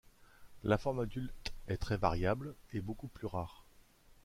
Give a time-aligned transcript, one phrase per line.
[0.63, 3.63] La forme adulte est très variable et beaucoup plus rare.